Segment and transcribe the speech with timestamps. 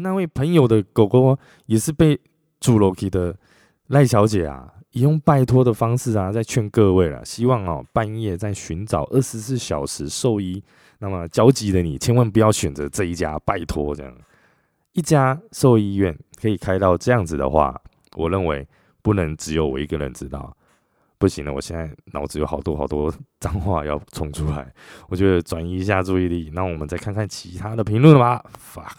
[0.00, 2.18] 那位朋友的狗狗也是被
[2.60, 3.36] 住楼梯的
[3.88, 10.62] 赖小姐啊，以用拜托的方式啊，在劝各位了，希望哦半夜在寻找二十四小时兽医，
[10.98, 14.12] 那么焦急的你千万不要选择这一家，拜托这样
[14.92, 17.78] 一家兽医院可以开到这样子的话，
[18.16, 18.66] 我认为
[19.02, 20.56] 不能只有我一个人知道。
[21.18, 23.10] 不行了，我现在脑子有好多好多
[23.40, 24.70] 脏话要冲出来，
[25.08, 28.44] 我觉得转移一下注意力，那我们再看看其他的评论吧。
[28.58, 28.94] 发。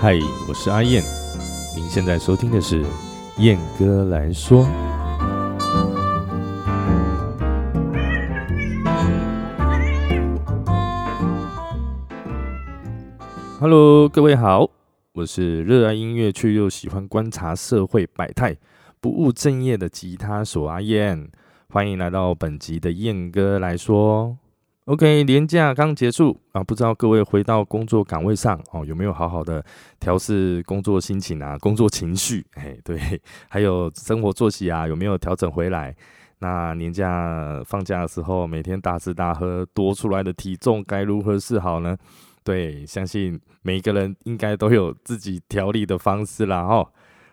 [0.00, 0.16] 嗨，
[0.48, 1.02] 我是阿燕，
[1.74, 2.84] 您现在收听的是
[3.38, 4.64] 燕哥来说。
[13.58, 14.70] Hello，各位好，
[15.14, 18.56] 我是热爱音乐却又喜欢观察社会百态、
[19.00, 21.28] 不务正业的吉他手阿燕，
[21.70, 24.38] 欢迎来到本集的燕哥来说。
[24.88, 29.62] OK，年假刚结束啊，不知道各位回到工作岗位上哦，有没有好好的
[30.00, 32.42] 调试工作心情啊、 工作情绪？
[32.54, 32.98] 哎，对，
[33.50, 35.94] 还有生活作息啊，有没有调整回来？
[36.38, 41.94] 那年假放假的时候，每天大吃大喝，多出来的体重该如何是好呢？
[42.42, 46.62] 对，相信每一个人应该都有自己调理的方式啦。
[46.62, 46.88] 哦，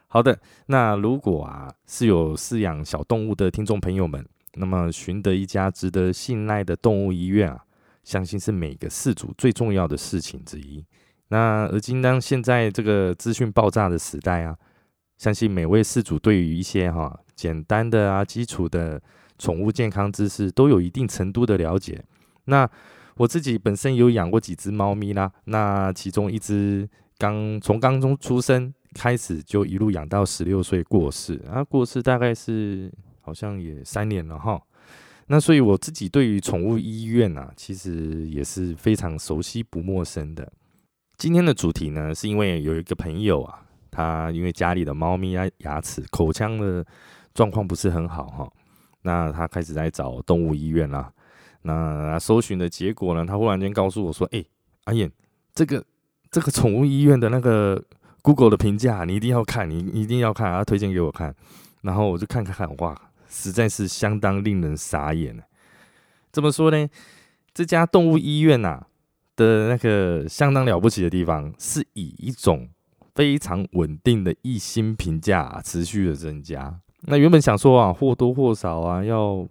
[0.08, 7.64] 好的，那如果啊是有饲养小动物的听众朋友们，那么寻得一家值得信赖的动物医院啊，
[8.04, 10.84] 相信是每个饲主最重要的事情之一。
[11.30, 14.56] 那而今当现在这个资讯爆炸的时代啊，
[15.18, 19.02] 相信每位饲主对于一些哈简单的啊基础的
[19.38, 22.04] 宠物健康知识都有一定程度的了解。
[22.46, 22.70] 那
[23.18, 32.92] 我自己本身有养过几只猫咪啦，那其中一只刚从刚中出生开始就一路养到十六岁过世，啊，过世大概是
[33.26, 34.62] 好像也三年了哈。
[35.28, 40.48] 那所以我自己对于宠物医院啊，其实也是非常熟悉不陌生的。
[41.18, 46.86] 今天的主题呢，是因为有一个朋友啊，他因为家里的猫咪啊牙齿口腔的
[47.34, 48.48] 状况不是很好哈，
[49.02, 51.12] 那他开始在找动物医院啦。
[51.64, 53.26] 那搜寻的结果呢？
[53.26, 54.46] 他忽然间告诉我说：“哎，
[54.84, 55.12] 阿燕，
[55.56, 55.84] 这个
[56.30, 57.84] 这个宠物医院的那个
[58.22, 61.34] Google 的评价，你一定要看，你一定要看，他推荐给我看。
[61.82, 62.96] 然后我就看看看，哇，
[63.36, 65.38] 实在是相当令人傻眼
[66.32, 66.88] 怎么说呢？
[67.54, 68.86] 这家动物医院呐
[69.36, 72.70] 的那个相当了不起的地方，是以一种
[73.14, 76.80] 非常稳定的一星评价持续的增加。
[77.02, 79.48] 那原本想说啊，或多或少啊要。”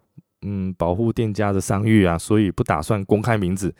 [0.47, 3.75] 嗯，保护店家的商誉啊，所以不打算公开名字。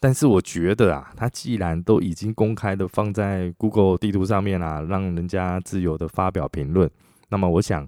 [0.00, 6.90] 但是我觉得啊，他既然都已经公开的放在 Google 地图上面啦，让人家自由的发表评论，
[7.28, 7.86] 那么我想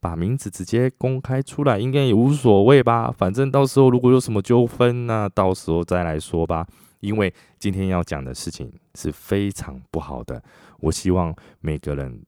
[0.00, 3.10] 把名字直接公开出来，应该也无所谓吧。
[3.10, 6.66] 反正到时候如果有什么纠纷，那到时候再来说吧。
[7.00, 10.42] 因为今天要讲的事情是非常不好的，
[10.80, 12.24] 我希望每个人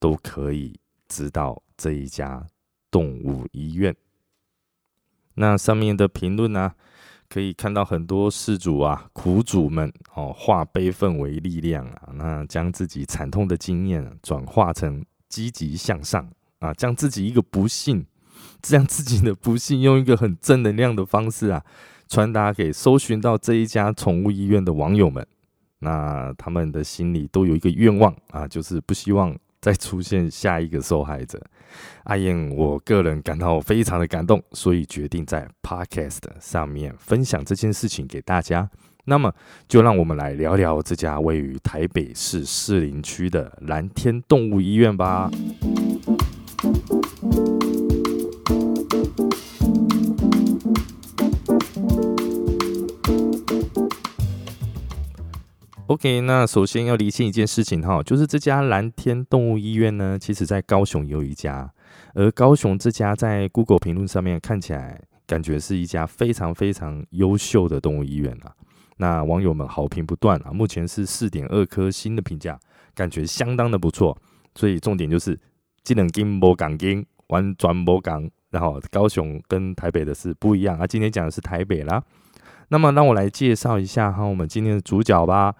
[0.00, 0.74] 都可以
[1.08, 2.46] 知道这一家
[2.90, 3.94] 动物医院。
[5.34, 6.72] 那上面的评论呢，
[7.28, 16.26] 可以看到很多事主啊、苦主们哦，化悲愤为力量啊，那将自己惨痛的经验转化成积极向上
[16.64, 18.06] 啊，将自己一个不幸，
[18.62, 21.62] 将自己的不幸用一个很正能量的方式啊，
[22.08, 25.26] 传达给搜寻到这一家宠物医院的网友们。
[25.80, 29.36] 那他们的心里都有一个愿望啊，就是不希望。
[29.60, 31.42] 再出现下一个受害者，
[32.02, 38.68] 阿燕，我个人感到非常的感动，所以决定在 Podcast 上面分享这件事情给大家。
[39.06, 39.32] 那么，
[39.66, 45.30] 就让我们来聊聊这家位于台北市士林区的蓝天动物医院吧。
[55.86, 61.72] OK，那首先要理清一件事情哈，就是这家蓝天动物医院呢，其实在高雄有一家，
[62.14, 68.52] 而高雄这家在 Google 评论上面看起来感觉是一家非常非常优秀的动物医院啊。
[68.96, 72.58] 那网友们好评不断啊，目前是四点二颗星的评价，
[72.94, 74.16] 感觉相当的不错。
[74.56, 75.38] 所以重点就是
[75.84, 80.86] 技能金波港金玩转波港，然后高雄跟台北的是不一样啊。
[80.86, 82.02] 今天讲的是台北啦。
[82.68, 85.54] 那么，让我来介绍一下哈，我们今天的主角吧。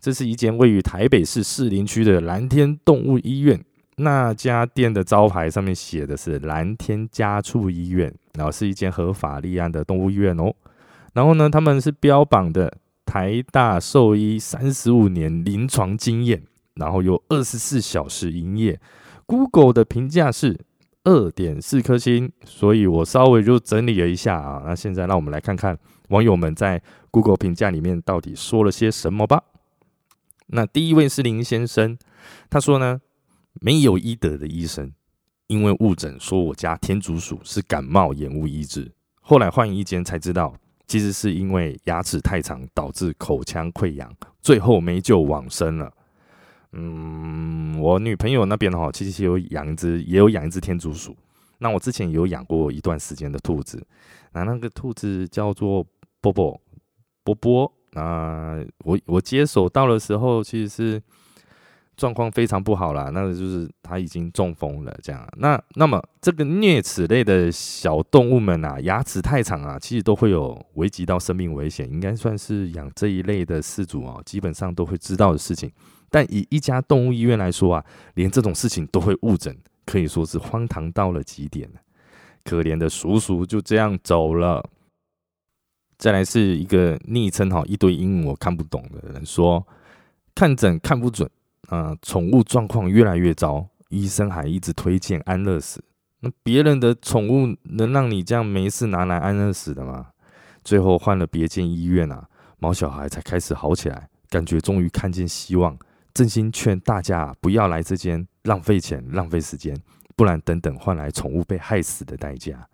[0.00, 3.62] 这是一间位于台北市士林区的蓝天动物医院。
[3.96, 10.52] 那家店的招牌上面写的是蓝天家畜医院，然后是一间合法立案的动物医院哦。
[11.12, 16.42] 然后呢，他们是标榜的台大兽医三十五年临床经验，
[16.74, 18.80] 然后有二十四小时营业。
[19.30, 20.58] Google 的评价是
[21.04, 24.64] 二点四颗星，所以我稍微就整理了一下啊。
[24.66, 25.78] 那现在让我们来看看
[26.08, 26.82] 网友们在
[27.12, 29.44] Google 评价里面到底说了些什么吧。
[30.48, 31.96] 那第一位是林先生，
[32.50, 33.00] 他说呢，
[33.60, 34.92] 没有医德的医生，
[35.46, 38.90] 因为误诊说我家天竺鼠是感冒延误医治，
[39.20, 40.52] 后来换一间才知道，
[40.88, 44.12] 其实是因为牙齿太长导致口腔溃疡，
[44.42, 45.92] 最后没救往生了。
[46.72, 51.16] 嗯，我女朋友那边哈，其实有养一只，也有养一只天竺鼠。
[51.58, 53.84] 那我之前有养过一段时间的兔子，
[54.32, 55.84] 那那个兔子叫做
[56.20, 56.60] 波波
[57.22, 57.72] 波波。
[57.92, 61.02] 那我我接手到的时候，其实是
[61.96, 65.28] 状况非常不好啦，那个就是它已经中风了，这样。
[65.38, 75.70] 那那么这个啮齿类的小动物们啊，牙齿太长啊，其实都会有危及到生命危险，应该算是养这一类的饲主啊，基本上都会知道的事情。
[76.10, 77.84] 但以一家动物医院来说啊，
[78.14, 81.70] 连这种事情都会误诊，可以说是荒唐到了极点
[82.44, 84.68] 可怜的叔叔就这样走了。
[85.98, 89.66] 再来是一个昵称哈，一堆英文我看不懂的人说，
[90.34, 91.30] 看诊看不准
[91.68, 95.84] 啊，宠物状况越来越糟，医生还一直推荐安乐死。
[96.20, 100.08] 那别人的宠物能让你这样没事拿来安乐死的吗？
[100.64, 102.26] 最后换了别间医院啊，
[102.58, 105.78] 毛小孩才开始好起来，感觉终于看见希望。
[106.14, 109.76] 真心劝大家不要来这间，浪费钱浪费时间，
[110.16, 112.68] 不然等等换来宠物被害死的代价。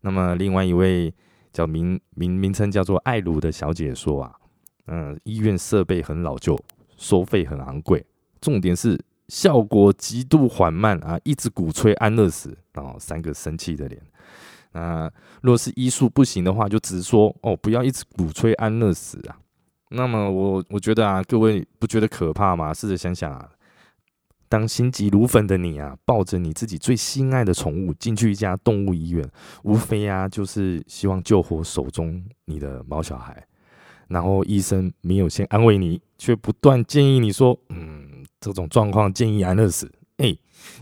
[0.00, 1.12] 那么另外一位。
[1.52, 4.32] 叫名名名称叫做艾鲁的小姐说啊，
[4.86, 6.58] 嗯，医院设备很老旧，
[6.96, 8.02] 收费很昂贵，
[8.40, 14.00] 重点是效果极度缓慢啊，一直鼓吹安乐死，然后三个生气的脸。
[14.72, 15.12] 那
[15.42, 19.36] 若是医术不行的话，就直说哦，不要一直鼓吹安乐死啊。
[19.92, 22.72] 那么我我觉得啊，各位不觉得可怕吗？
[22.72, 23.48] 试着想想啊。
[24.48, 29.26] 当心急如焚的你啊，抱着你自己最心爱的宠物进去一家动物医院，
[29.62, 33.42] 无非啊就是希望救活手中你的毛小孩。
[34.08, 40.36] 然后医生没有先安慰你，却不断建议你说：“嗯，这种状况建议安乐死。”哎，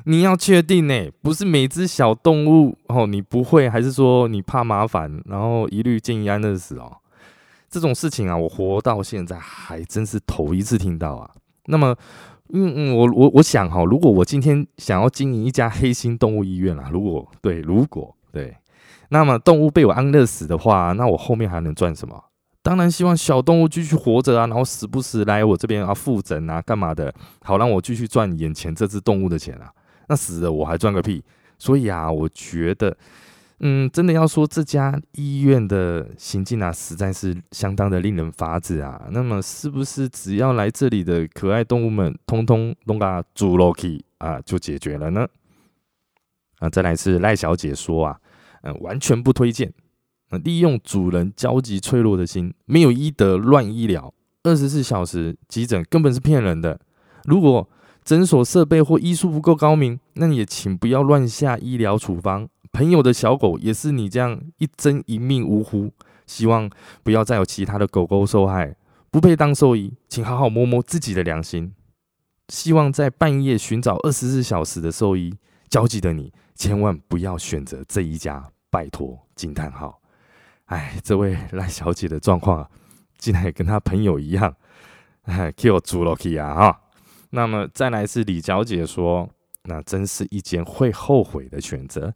[0.05, 6.97] 你要确定呢，不是每只小动物哦，你不会，还是说你怕麻烦，然后一律建议安乐死哦？
[7.71, 11.31] 这种事情啊，我活到现在还真是头一次听到啊。
[11.67, 11.97] 那么。
[12.53, 18.57] 嗯嗯，我我我想哈，如果我今天想要经营一家黑心动物医院啦，如果对，如果对，
[19.11, 22.21] 那么动物被我安乐死的话，那我后面还能赚什么？
[22.61, 27.15] 当然希望小动物继续活着啊，然后时不时来我这边啊复诊啊，干嘛的？
[27.45, 29.71] 好让我继续赚眼前这只动物的钱啊。
[30.09, 31.23] 那死了我还赚个屁！
[31.57, 32.97] 所以啊，我觉得。
[33.63, 39.07] 嗯，真的要说这家医院的行径啊，实在是相当的令人发指啊。
[39.11, 45.29] 那么，是不是只要来这里的可爱动物们，通通弄个猪肉去啊，就解决了呢？
[46.61, 48.19] 啊，再来是赖小姐说啊，
[48.63, 49.73] 嗯，完全不推荐。
[50.45, 54.15] 利用主人焦急脆弱的心，没有医德乱医疗，
[54.45, 56.81] 二十四小时急诊根本是骗人的。
[57.25, 57.69] 如果
[58.05, 62.49] 诊所设备或医术不够高明，那也请不要乱下医疗处方。
[62.73, 65.93] 朋友的小狗也是你这样一针一命呜呼，
[66.27, 66.71] 希望
[67.03, 68.77] 不要再有其他的狗狗受害，
[69.11, 71.73] 不配当兽医，请好好摸摸自己的良心。
[72.49, 75.35] 希望在半夜寻找二十四小时的兽医，
[75.69, 79.19] 焦急的你千万不要选择这一家，拜托！
[79.35, 80.01] 惊叹号！
[80.67, 82.71] 哎，这位赖小姐的状况啊，
[83.19, 84.55] 竟然也跟她朋友一样，
[85.23, 86.81] 哎，Q 猪了去啊哈。
[87.31, 89.29] 那么再来是李小姐说，
[89.65, 92.15] 那真是一件会后悔的选择。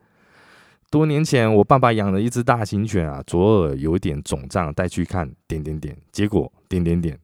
[0.94, 7.18] 多年前，我爸爸养了一只大型犬啊，左耳有点肿胀，带去看点点点，结果点点点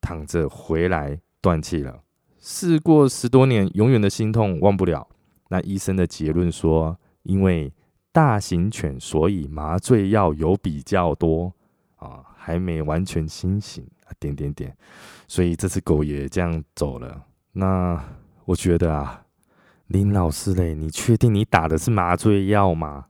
[0.00, 2.02] 躺着回来断气了。
[2.40, 5.06] 事过十多年，永远的心痛忘不了。
[5.50, 7.72] 那医生的结论说，因为
[8.10, 11.54] 大型犬，所以麻醉药有比较多
[11.98, 14.76] 啊，还没完全清醒啊，点点点，
[15.28, 17.22] 所以这只狗也这样走了。
[17.52, 18.02] 那
[18.46, 19.22] 我觉得啊，
[19.86, 23.06] 林老师嘞，你确定你打的是麻醉药吗？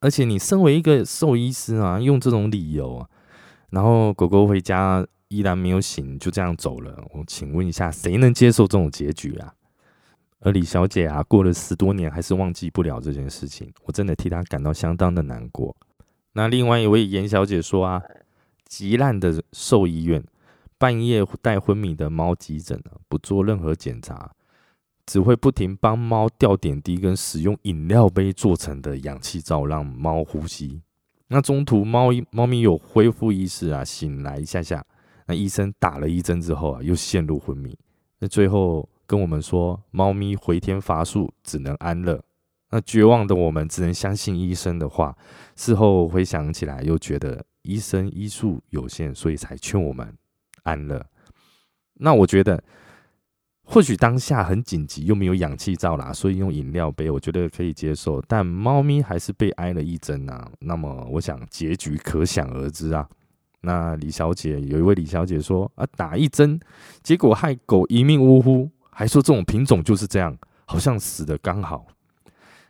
[0.00, 3.08] 而且你身为一个兽医师啊，用这种理由啊，
[3.70, 7.02] 然后狗狗回家依然没有醒，就这样走了。
[7.12, 9.54] 我请问一下，谁能接受这种结局啊？
[10.40, 15.74] 而李小姐啊，过了十多年还是忘记不了这件事情，我真的替她感到相当的难过。
[16.34, 18.02] 那另外一位严小姐说啊，
[18.66, 20.22] 极烂的兽医院，
[20.76, 24.30] 半夜带昏迷的猫急诊，不做任何检查。
[25.06, 30.82] 只会不停帮猫吊点滴，跟使用饮料杯做成的氧气罩让猫呼吸。
[31.28, 34.84] 那中途猫猫咪有恢复意识啊，醒来一下下，
[35.26, 37.76] 那医生打了一针之后啊，又陷入昏迷。
[38.18, 42.22] 那最后跟我们说，猫咪回天乏术，只能安乐。
[42.70, 45.16] 那绝望的我们只能相信医生的话。
[45.54, 50.16] 事后回想起来，又觉得医生医术有限，所以才劝我们
[50.64, 51.04] 安乐。
[51.94, 52.62] 那我觉得，
[53.68, 58.22] 或许当下很紧急，又没有氧气罩啦，所以用饮料杯，我觉得可以接受。
[58.28, 63.06] 但猫咪还是被挨了一针啊，那么我想结局可想而知啊。
[63.62, 66.58] 那李小姐有一位李小姐说啊，打一针，
[67.02, 71.84] 结果害狗一命呜呼，还说这种品种就是这样，好像死的刚好。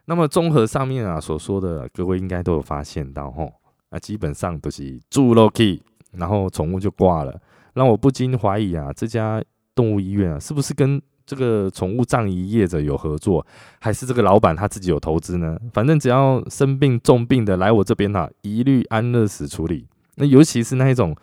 [0.06, 3.52] 那么综合上面啊所说的，各位应该都有发现到吼，
[3.90, 7.38] 啊基本上都是住 Loki，然后宠物就挂了，
[7.74, 9.44] 让我不禁怀疑啊，这家
[9.76, 13.46] 动物医院啊是不是跟这个宠物葬仪业者有合作，
[13.78, 15.56] 还是这个老板他自己有投资呢？
[15.72, 19.86] 反正只要生病重病的来我这边哈，一律安乐死处理。
[20.16, 21.14] 那尤其是那一种，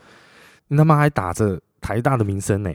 [0.70, 2.72] 你他妈还打着台大的名声呢，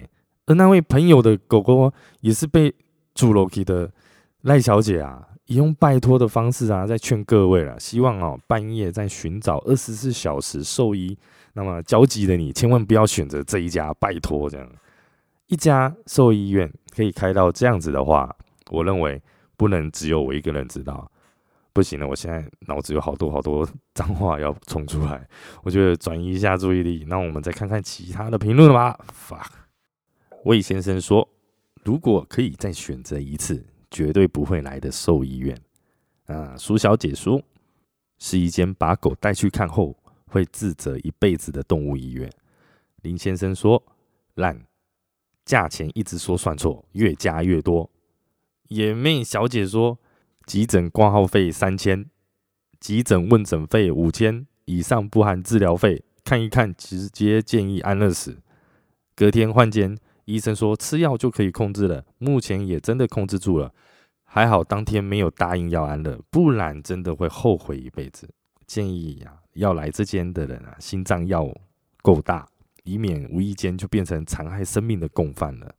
[0.47, 2.75] 而那位朋友的狗狗也是被
[3.15, 3.91] 住 Loki 的
[4.43, 5.25] 赖小姐啊。
[5.47, 11.17] 以用拜托的方式啊，在劝各位了，希望哦半夜在寻找二十四小时兽医，
[11.55, 14.69] 那么焦急的你千万不要选择这一家，拜托这样
[15.49, 18.35] 一家兽医院可以开到这样子的话，
[18.71, 19.21] 我认为
[19.57, 21.11] 不能只有我一个人知道，
[21.73, 25.29] 不行了，我现在脑子有好多好多脏话要冲出来，
[25.63, 28.99] 我觉得转移一下注意力，那我们再看看其他的评论吧。
[29.13, 29.51] fuck，
[30.45, 31.29] 魏先生说，
[31.83, 33.65] 如果可以再选择一次。
[33.91, 35.59] 绝对不会来的兽医院
[36.27, 36.55] 啊！
[36.59, 37.41] 苏小姐说，
[38.19, 42.31] 是一间把狗带去看后会自责一辈子的动物医院。
[43.01, 43.83] 林先生说，
[44.35, 44.61] 烂，
[45.49, 47.91] 价钱一直说算错，越加越多。
[48.69, 49.99] 野妹小姐说，
[50.45, 52.05] 急诊挂号费三千，
[52.79, 58.43] 急诊问诊费五千以上不含治疗费，看一看直接建议安乐死。
[59.17, 59.97] 隔天换间。
[60.27, 63.73] 医生说吃药就可以控制了，目前也真的控制住了，
[64.25, 68.29] 还好当天没有答应要安乐，不然真的会后悔一辈子。
[68.67, 71.49] 建议呀，要来这间的人啊，心脏要
[72.03, 72.47] 够大，
[72.89, 75.75] 以免无意间就变成残害生命的共犯了。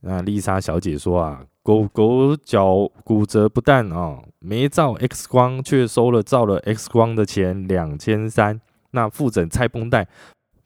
[0.00, 8.60] 那丽莎小姐说啊，狗狗脚骨折不但啊没照 X 光，却收了照了 X 光的钱两千三，
[8.92, 10.06] 那复诊拆绷带。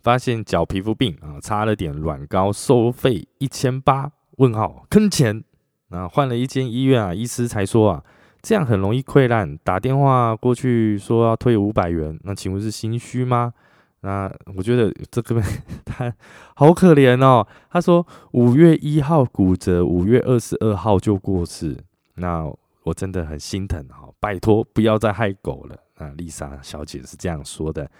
[0.02, 4.10] 发现脚皮肤病啊，插了点软膏，收费一千八？
[4.38, 5.44] 问号坑钱？
[5.88, 8.04] 那换了一间医院啊，医师才说啊，
[8.42, 9.56] 这样很容易溃烂。
[9.58, 13.54] 打电话过去说要退五百元，那请问是心虚吗？
[14.02, 15.42] 那我觉得这个
[15.84, 16.14] 他
[16.54, 17.46] 好可怜哦。
[17.70, 21.76] 他说五月一号骨折，五月二十二号就过世。
[22.16, 22.44] 那
[22.84, 25.76] 我真的很心疼啊，拜托不要再害狗了。
[25.98, 27.90] 那丽莎小姐是这样说的。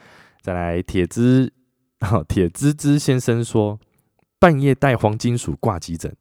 [0.40, 1.52] 再来铁子。
[2.26, 3.78] 铁滋滋先生说
[4.40, 6.12] ：“半夜带黄金鼠挂急诊，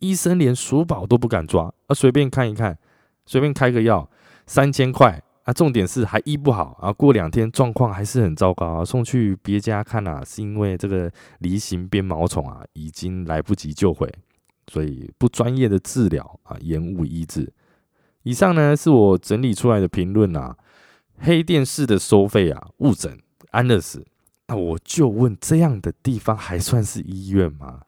[0.00, 2.78] 医生连鼠宝都不敢抓，啊，随便看一看，
[3.24, 4.10] 随便开个药，
[4.46, 5.52] 三千块啊！
[5.52, 14.08] 重点是还医不好啊，过两天状况还是很糟糕啊，送去别家看啊，是因为这个梨形鞭毛虫啊，已经来不及救回，
[14.68, 17.52] 所以不专业的治疗啊，延误医治。
[18.22, 20.56] 以上呢是我整理出来的评论啊，
[21.18, 23.18] 黑电视的收费啊，误诊
[23.50, 24.04] 安乐死。”
[24.48, 27.80] 那我就问，这样的地方还算是医院吗？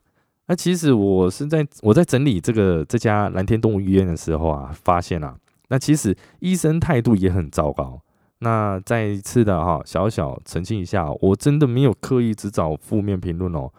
[0.46, 5.36] 那其实我是在我在整理这个这家蓝天动物医院的时候啊，发现啊，
[5.68, 8.00] 那其实医生态度也很糟糕。
[8.40, 13.72] 那再一次的哈，小小澄清一下，我真的没有刻意只找负面评论哦，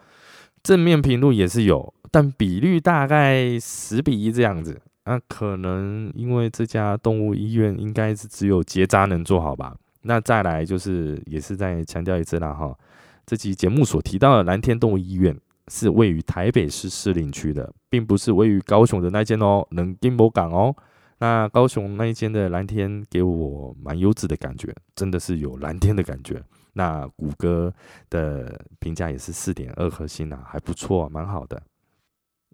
[0.62, 4.80] 正面评论也是有，但比率大概十比一这样子。
[5.04, 9.76] 那可能因为这家动物医院应该是只有结扎能做好吧。
[10.02, 12.76] 那再来就是，也是再强调一次啦哈，
[13.24, 15.36] 这期节目所提到的蓝天动物医院
[15.68, 20.74] 是位于台北市士林区的，并不是位于高雄的那间哦，能金博港哦。
[21.18, 26.42] 那高雄那一间的蓝天给我蛮优质的感觉，真的是有蓝天的感觉。
[26.72, 27.72] 那谷歌
[28.10, 31.62] 的评价也是四点二颗星啊，还不错，蛮好的。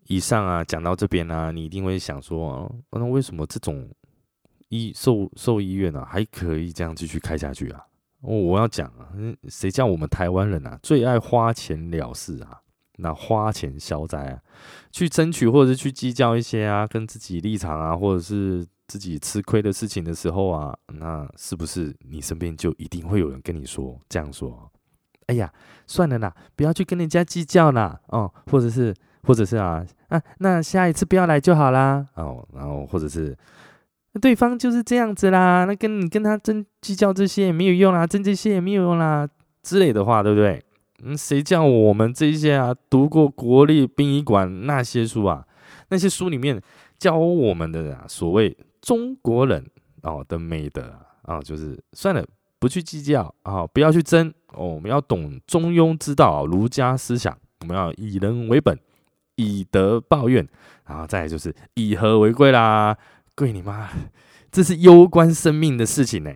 [0.06, 3.88] 以上啊讲到这边呢，你一定会想说，那为什么这种？
[4.68, 7.84] 医兽兽医院啊，还可以这样继续开下去啊！
[8.22, 9.12] 哦，我要讲啊，
[9.46, 12.61] 谁叫我们台湾人啊，最爱花钱了事啊？
[13.02, 14.38] 那花钱消灾啊，
[14.90, 24.70] 去争取或者是去计较一些啊，跟自己立场啊，或者是自己吃亏的事情的时候啊，那是不是你身边就一定会有人跟你说这样说？
[25.26, 25.52] 哎呀，
[25.86, 28.94] 算了啦，不要去跟人家计较啦，哦，或者是，
[29.24, 33.36] 或者是啊啊，那下一次不要来就好啦，哦，然后或者是。
[34.20, 39.26] 对方就是这样子啦，那跟你跟他争计较这些也没有用啦，争这些也没有用啦
[39.62, 40.62] 之类的话，对不对？
[41.04, 45.44] 嗯，谁叫我们这些啊读过国立殡仪馆那些书啊？
[45.88, 46.60] 那些书里面
[46.98, 49.66] 教我们的啊，所谓中国人
[50.02, 52.24] 哦的美德啊，就是算了，
[52.58, 58.78] 不去计较啊，不要去争哦，我们要懂中庸之道，儒家思想，我们要以人为本，
[59.34, 60.46] 以德报怨，
[60.86, 62.96] 然后再就是以和为贵啦，
[63.34, 63.90] 贵你妈，
[64.52, 66.32] 这是攸关生命的事情呢。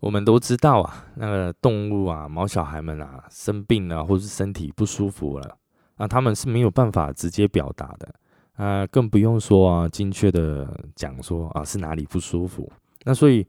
[0.00, 5.56] 我们都知道啊，那个动物啊，毛小孩们啊，生病了或是身体不舒服了，
[5.98, 8.14] 那他们是没有办法直接表达的，
[8.54, 10.66] 啊，更不用说啊，精确的
[10.96, 12.70] 讲说啊是哪里不舒服。
[13.04, 13.46] 那所以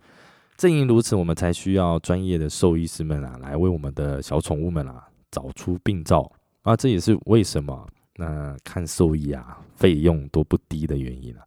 [0.58, 6.29] 正因如此，我们才需要专业的兽医师们啊，来为我们的小宠物们啊找出病灶
[6.63, 6.75] 啊。
[6.75, 11.43] 这也是为什么那看兽医啊费用都不低的原因啊。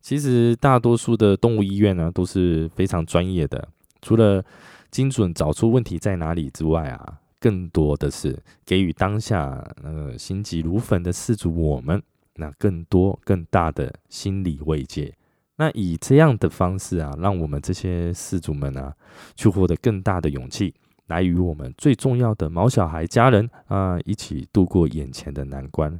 [0.00, 3.68] 其实大多数的动物医院呢都是非常专业的。
[4.04, 4.44] 除了
[4.90, 12.00] 精准找出问题在哪里之外啊，更多的是给予当下那个心急如焚的事主我们，
[12.34, 15.12] 那更多更大的心理慰藉。
[15.56, 18.94] 那以这样的方式啊，让我们这些事主们啊，
[19.34, 20.74] 去获得更大的勇气，
[21.06, 25.98] 来与我们最重要的毛小孩家人啊，一起度过眼前的难关。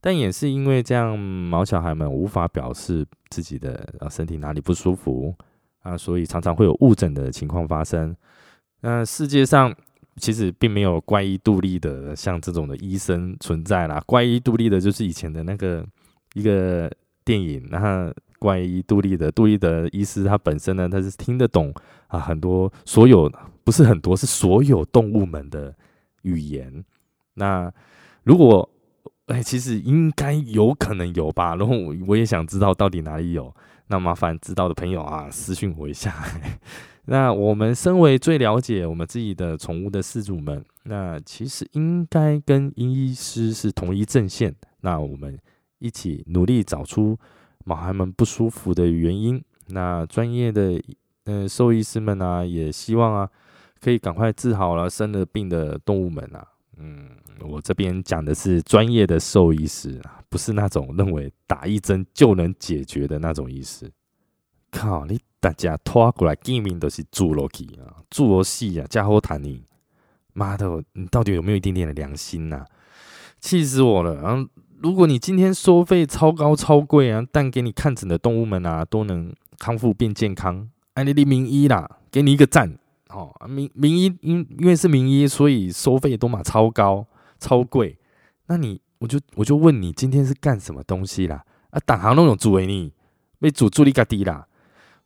[0.00, 5.34] 但也是因为这样，毛小孩们无法表示自己的啊身体哪里不舒服。
[5.82, 8.14] 啊，所以常常会有误诊的情况发生。
[8.80, 9.74] 那世界上
[10.16, 14.02] 其实并没有怪医杜立的像这种的医生存在啦。
[14.06, 15.84] 怪医杜立的就是以前的那个
[16.34, 16.90] 一个
[17.24, 21.72] 电影，然后怪医杜立的杜立的医师他本身呢，他是听得懂
[22.06, 23.30] 啊很多所有
[23.64, 25.74] 不是很多是所有动物们的
[26.22, 26.84] 语言。
[27.34, 27.72] 那
[28.24, 28.68] 如果
[29.26, 31.54] 哎，其实应该有可能有吧。
[31.54, 33.54] 然后我也想知道到底哪里有。
[33.88, 36.14] 那麻烦知道的朋友啊，私信我一下。
[37.06, 44.54] 那我们身为最了解我们自己的宠物的饲主们，那其实应该跟医师是同一阵线。
[44.82, 45.38] 那我们
[45.78, 47.18] 一起努力找出
[47.64, 49.42] 毛孩们不舒服的原因。
[49.68, 50.78] 那专业的
[51.24, 53.30] 呃兽医师们啊，也希望啊，
[53.80, 56.46] 可以赶快治好了生了病的动物们啊。
[56.78, 57.08] 嗯，
[57.40, 60.16] 我这边讲的是专业的兽医师啊。
[60.30, 63.90] 不是那种认为打一针就能解决的那种意思。
[64.70, 69.64] 靠你大家拖过来见面都是侏罗纪啊，侏罗戏啊，加后谈你，
[70.34, 72.66] 妈的，你到底有没有一点点的良心呐？
[73.40, 74.16] 气死我了！
[74.16, 74.46] 然后，
[74.82, 82.78] 如果你今天收费超高超贵啊，但给你看诊的动物们啊都能康复变健康，哎，你的名医啦，给你一个赞。
[83.08, 87.06] 哦，名名医因因为是名医，所以收费都嘛超高
[87.38, 87.98] 超贵。
[88.46, 88.80] 那你？
[89.00, 91.44] 我就我就问你，今天是干什么东西啦？
[91.70, 92.92] 啊，党行那种主为你
[93.38, 94.44] 被主助力嘎低啦，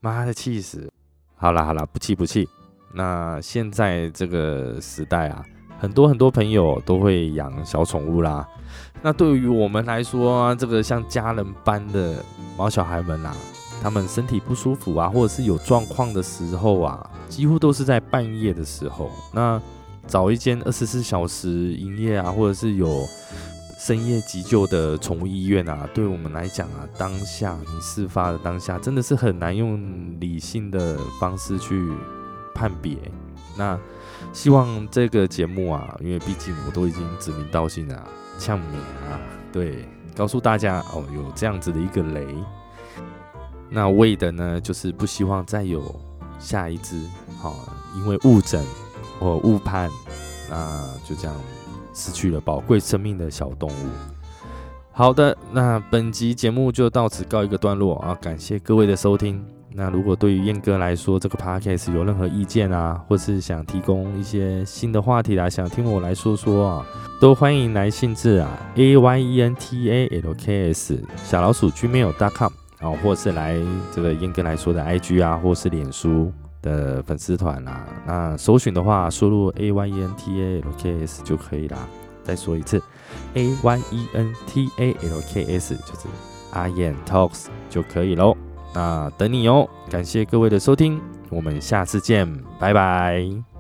[0.01, 0.91] 妈的气死！
[1.37, 2.49] 好啦好啦，不气不气。
[2.95, 5.45] 那现在这个时代啊，
[5.79, 8.49] 很多很多朋友都会养小宠物啦。
[9.03, 12.25] 那对于我们来说，这个像家人般的
[12.57, 13.37] 毛小孩们啊，
[13.83, 19.11] 他们身体不舒服啊，或者是有状况的时候啊，几乎都是在半夜的时候。
[19.33, 19.61] 那
[20.07, 23.07] 找一间二十四小时营业啊，或者是有。
[23.79, 29.77] 深夜急救的宠物医院啊，对我们来讲啊，当下你事发的当下，真的是很难用
[30.21, 31.91] 理性的方式去
[32.55, 32.97] 判别。
[33.59, 33.77] 那
[34.33, 38.07] 希望这个节目啊，因为毕竟我都已经指名道姓啊，
[38.39, 39.19] 呛名啊，
[39.51, 42.25] 对，告诉大家哦，有这样子的一个雷。
[43.69, 45.83] 那为的呢，就是不希望再有
[46.43, 47.01] 下一只，
[47.41, 47.55] 好，
[47.97, 48.63] 因为误诊
[49.19, 49.89] 或误判，
[50.51, 51.37] 那就这样。
[51.95, 53.91] 失去了宝贵生命的小动物。
[54.93, 58.17] 好的，那本集节目就到此告一个段落啊！
[58.19, 59.45] 感谢各位的收听。
[59.75, 66.87] 那如果对于燕哥来说，这个 podcast 有任何意见啊，或是想提供一些新的话题啊，想听我来说说啊，
[67.21, 73.57] 都欢迎来信至啊 a y e n t a l k s 小老鼠 gmail.com 哦，或是来
[73.91, 76.33] 这个燕哥来说的 IG 啊，或是脸书。
[76.63, 81.77] 的粉丝团啦，那搜寻的话，输入 A Y E N T A L K S 就可以啦。
[82.23, 82.81] 再说一次
[83.35, 86.07] ，A Y E N T A L K S 就是
[86.53, 88.37] 阿燕 Talks 就可以喽。
[88.73, 93.52] 那等你哦，感谢各位的收听，我们下次见，拜拜。